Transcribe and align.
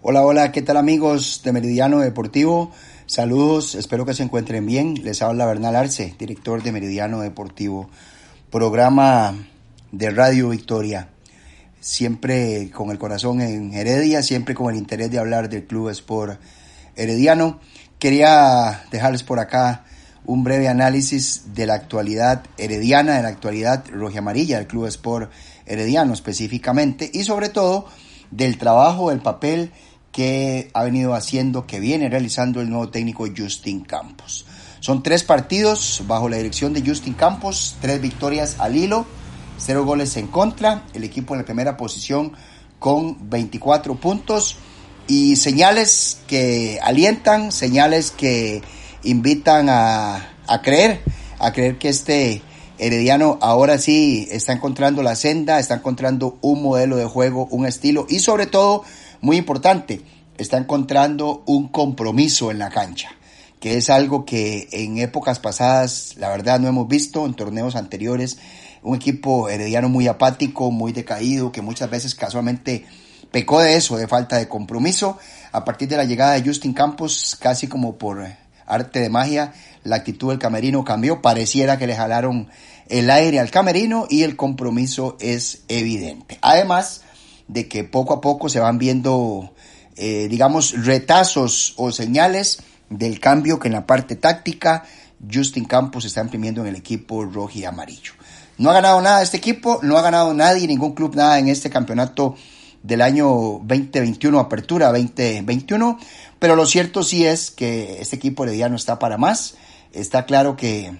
Hola, 0.00 0.22
hola, 0.22 0.52
¿qué 0.52 0.62
tal 0.62 0.76
amigos 0.76 1.40
de 1.42 1.50
Meridiano 1.50 1.98
Deportivo? 1.98 2.70
Saludos, 3.06 3.74
espero 3.74 4.06
que 4.06 4.14
se 4.14 4.22
encuentren 4.22 4.64
bien. 4.64 4.94
Les 5.02 5.22
habla 5.22 5.44
Bernal 5.44 5.74
Arce, 5.74 6.14
director 6.16 6.62
de 6.62 6.70
Meridiano 6.70 7.18
Deportivo, 7.18 7.90
programa 8.48 9.34
de 9.90 10.10
Radio 10.10 10.50
Victoria. 10.50 11.08
Siempre 11.80 12.70
con 12.70 12.90
el 12.92 12.98
corazón 12.98 13.40
en 13.40 13.74
Heredia, 13.74 14.22
siempre 14.22 14.54
con 14.54 14.72
el 14.72 14.78
interés 14.78 15.10
de 15.10 15.18
hablar 15.18 15.48
del 15.48 15.66
Club 15.66 15.88
Sport 15.88 16.40
Herediano. 16.94 17.58
Quería 17.98 18.84
dejarles 18.92 19.24
por 19.24 19.40
acá 19.40 19.84
un 20.24 20.44
breve 20.44 20.68
análisis 20.68 21.54
de 21.54 21.66
la 21.66 21.74
actualidad 21.74 22.44
herediana, 22.56 23.16
de 23.16 23.22
la 23.22 23.30
actualidad 23.30 23.84
roja 23.90 24.20
amarilla 24.20 24.58
del 24.58 24.68
Club 24.68 24.86
Sport 24.86 25.32
Herediano 25.66 26.12
específicamente 26.14 27.10
y 27.12 27.24
sobre 27.24 27.48
todo 27.48 27.86
del 28.30 28.58
trabajo, 28.58 29.10
del 29.10 29.20
papel 29.20 29.72
que 30.18 30.68
ha 30.74 30.82
venido 30.82 31.14
haciendo, 31.14 31.64
que 31.64 31.78
viene 31.78 32.08
realizando 32.08 32.60
el 32.60 32.68
nuevo 32.68 32.88
técnico 32.88 33.28
Justin 33.36 33.82
Campos. 33.82 34.46
Son 34.80 35.04
tres 35.04 35.22
partidos 35.22 36.02
bajo 36.08 36.28
la 36.28 36.38
dirección 36.38 36.72
de 36.72 36.82
Justin 36.84 37.14
Campos, 37.14 37.76
tres 37.80 38.00
victorias 38.00 38.56
al 38.58 38.74
hilo, 38.74 39.06
cero 39.58 39.84
goles 39.84 40.16
en 40.16 40.26
contra, 40.26 40.82
el 40.92 41.04
equipo 41.04 41.34
en 41.34 41.38
la 41.42 41.44
primera 41.44 41.76
posición 41.76 42.32
con 42.80 43.30
24 43.30 43.94
puntos 43.94 44.56
y 45.06 45.36
señales 45.36 46.18
que 46.26 46.80
alientan, 46.82 47.52
señales 47.52 48.10
que 48.10 48.60
invitan 49.04 49.68
a, 49.68 50.32
a 50.48 50.62
creer, 50.62 51.00
a 51.38 51.52
creer 51.52 51.78
que 51.78 51.90
este 51.90 52.42
Herediano 52.78 53.38
ahora 53.40 53.78
sí 53.78 54.26
está 54.32 54.52
encontrando 54.52 55.04
la 55.04 55.14
senda, 55.14 55.60
está 55.60 55.76
encontrando 55.76 56.38
un 56.40 56.60
modelo 56.60 56.96
de 56.96 57.04
juego, 57.04 57.46
un 57.52 57.66
estilo 57.66 58.04
y 58.08 58.18
sobre 58.18 58.46
todo 58.46 58.82
muy 59.20 59.36
importante, 59.36 60.02
está 60.36 60.56
encontrando 60.56 61.42
un 61.46 61.68
compromiso 61.68 62.50
en 62.50 62.58
la 62.58 62.70
cancha, 62.70 63.10
que 63.60 63.76
es 63.76 63.90
algo 63.90 64.24
que 64.24 64.68
en 64.72 64.98
épocas 64.98 65.40
pasadas, 65.40 66.14
la 66.16 66.28
verdad, 66.28 66.60
no 66.60 66.68
hemos 66.68 66.88
visto 66.88 67.26
en 67.26 67.34
torneos 67.34 67.76
anteriores. 67.76 68.38
Un 68.82 68.94
equipo 68.94 69.48
herediano 69.48 69.88
muy 69.88 70.06
apático, 70.06 70.70
muy 70.70 70.92
decaído, 70.92 71.50
que 71.50 71.62
muchas 71.62 71.90
veces 71.90 72.14
casualmente 72.14 72.86
pecó 73.32 73.60
de 73.60 73.76
eso, 73.76 73.96
de 73.96 74.06
falta 74.06 74.36
de 74.36 74.48
compromiso. 74.48 75.18
A 75.50 75.64
partir 75.64 75.88
de 75.88 75.96
la 75.96 76.04
llegada 76.04 76.34
de 76.34 76.48
Justin 76.48 76.72
Campos, 76.72 77.36
casi 77.40 77.66
como 77.66 77.98
por 77.98 78.24
arte 78.66 79.00
de 79.00 79.08
magia, 79.08 79.52
la 79.82 79.96
actitud 79.96 80.30
del 80.30 80.38
camerino 80.38 80.84
cambió, 80.84 81.20
pareciera 81.20 81.78
que 81.78 81.86
le 81.86 81.96
jalaron 81.96 82.48
el 82.88 83.10
aire 83.10 83.40
al 83.40 83.50
camerino 83.50 84.06
y 84.08 84.22
el 84.22 84.36
compromiso 84.36 85.16
es 85.20 85.62
evidente. 85.68 86.38
Además, 86.40 87.02
de 87.48 87.66
que 87.66 87.84
poco 87.84 88.14
a 88.14 88.20
poco 88.20 88.48
se 88.48 88.60
van 88.60 88.78
viendo, 88.78 89.52
eh, 89.96 90.28
digamos, 90.28 90.84
retazos 90.84 91.74
o 91.76 91.90
señales 91.90 92.60
del 92.90 93.20
cambio 93.20 93.58
que 93.58 93.68
en 93.68 93.74
la 93.74 93.86
parte 93.86 94.16
táctica 94.16 94.84
Justin 95.32 95.64
Campos 95.64 96.04
está 96.04 96.20
imprimiendo 96.20 96.60
en 96.60 96.68
el 96.68 96.76
equipo 96.76 97.24
rojo 97.24 97.52
y 97.54 97.64
amarillo. 97.64 98.12
No 98.58 98.70
ha 98.70 98.74
ganado 98.74 99.00
nada 99.00 99.22
este 99.22 99.36
equipo, 99.36 99.80
no 99.82 99.96
ha 99.96 100.02
ganado 100.02 100.34
nadie, 100.34 100.66
ningún 100.66 100.94
club 100.94 101.14
nada 101.14 101.38
en 101.38 101.48
este 101.48 101.70
campeonato 101.70 102.36
del 102.82 103.02
año 103.02 103.26
2021, 103.64 104.38
apertura 104.38 104.88
2021, 104.88 105.98
pero 106.38 106.56
lo 106.56 106.66
cierto 106.66 107.02
sí 107.02 107.24
es 107.24 107.50
que 107.50 108.00
este 108.00 108.16
equipo 108.16 108.44
herediano 108.44 108.76
está 108.76 108.98
para 108.98 109.16
más, 109.16 109.56
está 109.92 110.26
claro 110.26 110.56
que 110.56 110.96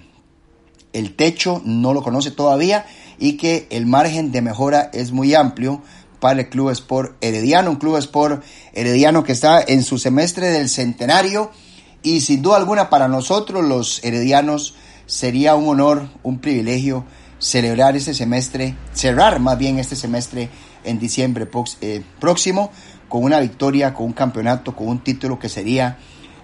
el 0.93 1.15
techo 1.15 1.61
no 1.65 1.93
lo 1.93 2.01
conoce 2.01 2.31
todavía 2.31 2.85
y 3.17 3.37
que 3.37 3.67
el 3.69 3.85
margen 3.85 4.31
de 4.31 4.41
mejora 4.41 4.89
es 4.93 5.11
muy 5.11 5.35
amplio 5.35 5.81
para 6.19 6.41
el 6.41 6.49
Club 6.49 6.69
Sport 6.71 7.17
Herediano, 7.21 7.71
un 7.71 7.77
Club 7.77 7.97
Sport 7.97 8.43
Herediano 8.73 9.23
que 9.23 9.31
está 9.31 9.61
en 9.65 9.83
su 9.83 9.97
semestre 9.97 10.47
del 10.47 10.69
centenario 10.69 11.51
y 12.03 12.21
sin 12.21 12.41
duda 12.41 12.57
alguna 12.57 12.89
para 12.89 13.07
nosotros 13.07 13.63
los 13.65 14.03
heredianos 14.03 14.75
sería 15.05 15.55
un 15.55 15.67
honor, 15.67 16.09
un 16.23 16.39
privilegio 16.39 17.05
celebrar 17.39 17.95
este 17.95 18.13
semestre, 18.13 18.75
cerrar 18.93 19.39
más 19.39 19.57
bien 19.57 19.79
este 19.79 19.95
semestre 19.95 20.49
en 20.83 20.99
diciembre 20.99 21.47
eh, 21.81 22.03
próximo 22.19 22.71
con 23.07 23.23
una 23.23 23.39
victoria, 23.39 23.93
con 23.93 24.07
un 24.07 24.13
campeonato, 24.13 24.75
con 24.75 24.87
un 24.87 25.03
título 25.03 25.39
que 25.39 25.49
sería 25.49 25.97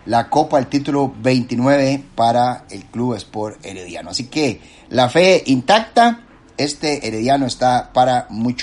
la 0.05 0.29
Copa, 0.29 0.59
el 0.59 0.67
título 0.67 1.13
29 1.21 2.03
para 2.15 2.65
el 2.69 2.85
Club 2.85 3.15
Sport 3.15 3.65
Herediano. 3.65 4.11
Así 4.11 4.25
que 4.25 4.61
la 4.89 5.09
fe 5.09 5.43
intacta, 5.47 6.21
este 6.57 7.07
Herediano 7.07 7.45
está 7.45 7.91
para 7.93 8.27
mucho 8.29 8.53